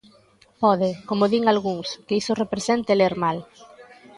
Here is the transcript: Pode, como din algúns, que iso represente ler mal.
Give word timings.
Pode, 0.61 0.89
como 1.09 1.25
din 1.31 1.43
algúns, 1.47 1.89
que 2.05 2.17
iso 2.21 2.39
represente 2.43 2.97
ler 3.01 3.13
mal. 3.23 3.37